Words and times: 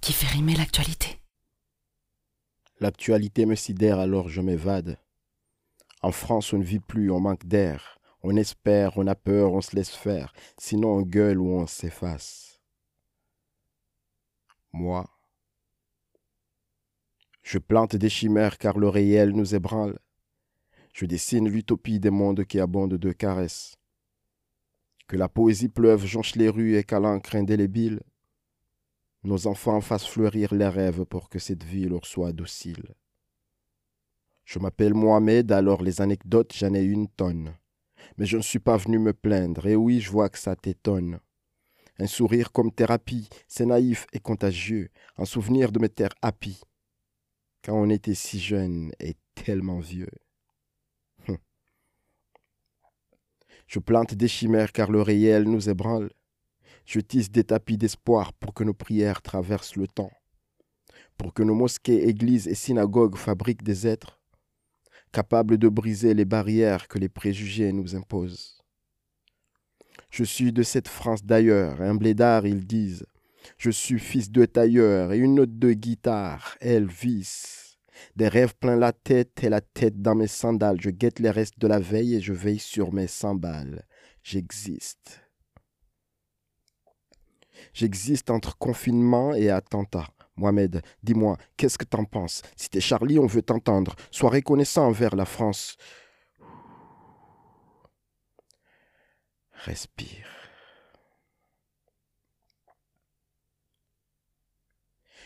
qui 0.00 0.12
fait 0.12 0.26
rimer 0.26 0.56
l'actualité. 0.56 1.20
L'actualité 2.80 3.46
me 3.46 3.54
sidère 3.54 4.00
alors 4.00 4.28
je 4.28 4.40
m'évade. 4.40 4.98
En 6.02 6.10
France, 6.10 6.52
on 6.52 6.58
ne 6.58 6.64
vit 6.64 6.80
plus, 6.80 7.10
on 7.10 7.20
manque 7.20 7.46
d'air. 7.46 7.98
On 8.22 8.36
espère, 8.36 8.98
on 8.98 9.06
a 9.06 9.14
peur, 9.14 9.52
on 9.52 9.60
se 9.60 9.76
laisse 9.76 9.94
faire. 9.94 10.32
Sinon, 10.58 10.94
on 10.94 11.02
gueule 11.02 11.38
ou 11.38 11.48
on 11.50 11.66
s'efface. 11.66 12.60
Moi, 14.72 15.08
je 17.42 17.58
plante 17.58 17.94
des 17.94 18.08
chimères 18.08 18.58
car 18.58 18.78
le 18.78 18.88
réel 18.88 19.30
nous 19.30 19.54
ébranle. 19.54 19.98
Je 20.92 21.06
dessine 21.06 21.48
l'utopie 21.48 22.00
des 22.00 22.10
mondes 22.10 22.44
qui 22.44 22.58
abondent 22.58 22.94
de 22.94 23.12
caresses. 23.12 23.76
Que 25.06 25.16
la 25.16 25.28
poésie 25.28 25.68
pleuve 25.68 26.06
jonche 26.06 26.34
les 26.34 26.48
rues 26.48 26.76
et 26.76 26.82
qu'à 26.82 26.98
l'encre 26.98 27.36
indélébile, 27.36 28.00
nos 29.24 29.46
enfants 29.46 29.80
fassent 29.80 30.06
fleurir 30.06 30.54
les 30.54 30.68
rêves 30.68 31.04
pour 31.04 31.28
que 31.28 31.38
cette 31.38 31.64
vie 31.64 31.88
leur 31.88 32.06
soit 32.06 32.32
docile. 32.32 32.94
Je 34.44 34.58
m'appelle 34.58 34.94
Mohamed, 34.94 35.50
alors 35.52 35.82
les 35.82 36.00
anecdotes, 36.00 36.52
j'en 36.54 36.74
ai 36.74 36.82
une 36.82 37.08
tonne. 37.08 37.54
Mais 38.18 38.26
je 38.26 38.36
ne 38.36 38.42
suis 38.42 38.58
pas 38.58 38.76
venu 38.76 38.98
me 38.98 39.14
plaindre, 39.14 39.66
et 39.66 39.76
oui, 39.76 40.00
je 40.00 40.10
vois 40.10 40.28
que 40.28 40.38
ça 40.38 40.54
t'étonne. 40.54 41.18
Un 41.98 42.06
sourire 42.06 42.52
comme 42.52 42.72
thérapie, 42.72 43.28
c'est 43.48 43.66
naïf 43.66 44.06
et 44.12 44.20
contagieux, 44.20 44.90
un 45.16 45.24
souvenir 45.24 45.72
de 45.72 45.78
mes 45.78 45.88
terres 45.88 46.14
happy. 46.20 46.60
Quand 47.64 47.74
on 47.74 47.88
était 47.88 48.14
si 48.14 48.38
jeune 48.38 48.92
et 49.00 49.14
tellement 49.34 49.78
vieux. 49.78 50.10
Hum. 51.28 51.38
Je 53.66 53.78
plante 53.78 54.14
des 54.14 54.28
chimères 54.28 54.72
car 54.72 54.90
le 54.90 55.00
réel 55.00 55.44
nous 55.44 55.70
ébranle. 55.70 56.10
Je 56.84 57.00
tisse 57.00 57.30
des 57.30 57.44
tapis 57.44 57.78
d'espoir 57.78 58.32
pour 58.34 58.54
que 58.54 58.64
nos 58.64 58.74
prières 58.74 59.22
traversent 59.22 59.76
le 59.76 59.86
temps, 59.86 60.12
pour 61.16 61.32
que 61.32 61.42
nos 61.42 61.54
mosquées, 61.54 62.08
églises 62.08 62.48
et 62.48 62.54
synagogues 62.54 63.16
fabriquent 63.16 63.62
des 63.62 63.86
êtres 63.86 64.20
capables 65.14 65.58
de 65.58 65.68
briser 65.68 66.12
les 66.12 66.24
barrières 66.24 66.88
que 66.88 66.98
les 66.98 67.08
préjugés 67.08 67.72
nous 67.72 67.94
imposent. 67.94 68.58
Je 70.10 70.24
suis 70.24 70.52
de 70.52 70.64
cette 70.64 70.88
France 70.88 71.24
d'ailleurs, 71.24 71.80
un 71.80 71.94
blédard, 71.94 72.46
ils 72.46 72.66
disent. 72.66 73.06
Je 73.56 73.70
suis 73.70 74.00
fils 74.00 74.30
de 74.30 74.44
tailleur 74.44 75.12
et 75.12 75.18
une 75.18 75.36
note 75.36 75.56
de 75.56 75.72
guitare, 75.72 76.56
Elvis. 76.60 77.78
Des 78.16 78.28
rêves 78.28 78.56
plein 78.56 78.76
la 78.76 78.92
tête 78.92 79.44
et 79.44 79.48
la 79.48 79.60
tête 79.60 80.02
dans 80.02 80.16
mes 80.16 80.26
sandales. 80.26 80.80
Je 80.80 80.90
guette 80.90 81.20
les 81.20 81.30
restes 81.30 81.58
de 81.60 81.68
la 81.68 81.78
veille 81.78 82.16
et 82.16 82.20
je 82.20 82.32
veille 82.32 82.58
sur 82.58 82.92
mes 82.92 83.06
sandales. 83.06 83.86
J'existe. 84.24 85.23
J'existe 87.72 88.30
entre 88.30 88.56
confinement 88.58 89.34
et 89.34 89.50
attentat. 89.50 90.08
Mohamed, 90.36 90.82
dis-moi, 91.02 91.36
qu'est-ce 91.56 91.78
que 91.78 91.84
t'en 91.84 92.04
penses? 92.04 92.42
Si 92.56 92.68
t'es 92.68 92.80
Charlie, 92.80 93.18
on 93.18 93.26
veut 93.26 93.42
t'entendre. 93.42 93.94
Sois 94.10 94.30
reconnaissant 94.30 94.86
envers 94.86 95.14
la 95.14 95.24
France. 95.24 95.76
Respire. 99.52 100.26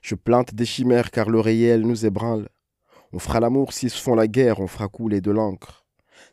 Je 0.00 0.14
plante 0.14 0.54
des 0.54 0.66
chimères 0.66 1.10
car 1.10 1.30
le 1.30 1.40
réel 1.40 1.82
nous 1.82 2.06
ébranle. 2.06 2.48
On 3.12 3.18
fera 3.18 3.40
l'amour 3.40 3.72
s'ils 3.72 3.90
se 3.90 4.00
font 4.00 4.14
la 4.14 4.26
guerre, 4.26 4.60
on 4.60 4.66
fera 4.66 4.88
couler 4.88 5.20
de 5.20 5.30
l'encre. 5.30 5.81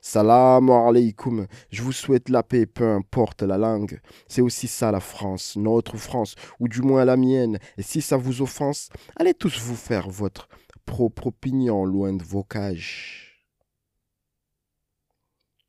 Salam 0.01 0.69
alaikum. 0.69 1.47
Je 1.71 1.81
vous 1.81 1.91
souhaite 1.91 2.29
la 2.29 2.43
paix, 2.43 2.65
peu 2.65 2.87
importe 2.89 3.41
la 3.43 3.57
langue. 3.57 3.99
C'est 4.27 4.41
aussi 4.41 4.67
ça 4.67 4.91
la 4.91 4.99
France, 4.99 5.55
notre 5.55 5.97
France, 5.97 6.35
ou 6.59 6.67
du 6.67 6.81
moins 6.81 7.05
la 7.05 7.17
mienne. 7.17 7.59
Et 7.77 7.83
si 7.83 8.01
ça 8.01 8.17
vous 8.17 8.41
offense, 8.41 8.89
allez 9.15 9.33
tous 9.33 9.59
vous 9.59 9.75
faire 9.75 10.09
votre 10.09 10.47
propre 10.85 11.27
opinion 11.27 11.85
loin 11.85 12.13
de 12.13 12.23
vos 12.23 12.43
cages. 12.43 13.29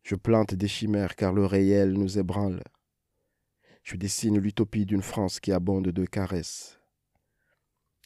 Je 0.03 0.15
plante 0.15 0.55
des 0.55 0.69
chimères 0.69 1.15
car 1.15 1.33
le 1.33 1.47
réel 1.47 1.93
nous 1.93 2.19
ébranle. 2.19 2.63
Je 3.83 3.97
dessine 3.97 4.39
l'utopie 4.39 4.87
d'une 4.87 5.03
France 5.03 5.41
qui 5.41 5.53
abonde 5.53 5.89
de 5.89 6.05
caresses. 6.05 6.81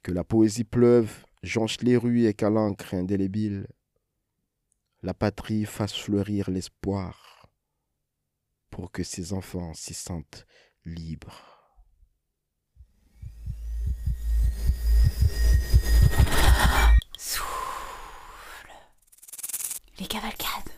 Que 0.03 0.13
la 0.13 0.25
poésie 0.25 0.65
pleuve, 0.65 1.25
jonche 1.43 1.81
les 1.81 1.97
rues 1.97 2.27
et 2.27 2.35
qu'à 2.35 2.49
indélébile 2.49 3.67
la 5.05 5.13
patrie 5.13 5.67
fasse 5.67 5.93
fleurir 5.93 6.49
l'espoir 6.49 7.51
pour 8.71 8.91
que 8.91 9.03
ses 9.05 9.35
enfants 9.35 9.75
s'y 9.75 9.93
sentent 9.93 10.47
libres. 10.87 11.43
Souffle. 17.19 18.73
Les 19.99 20.07
cavalcades. 20.07 20.74